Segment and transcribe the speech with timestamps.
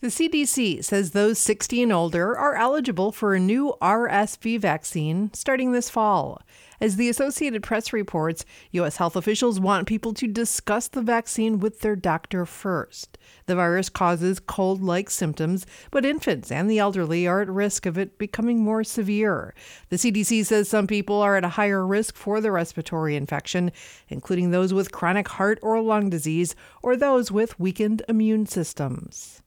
[0.00, 5.72] The CDC says those 60 and older are eligible for a new RSV vaccine starting
[5.72, 6.40] this fall.
[6.80, 8.98] As the Associated Press reports, U.S.
[8.98, 13.18] health officials want people to discuss the vaccine with their doctor first.
[13.46, 17.98] The virus causes cold like symptoms, but infants and the elderly are at risk of
[17.98, 19.52] it becoming more severe.
[19.88, 23.72] The CDC says some people are at a higher risk for the respiratory infection,
[24.08, 26.54] including those with chronic heart or lung disease
[26.84, 29.42] or those with weakened immune systems.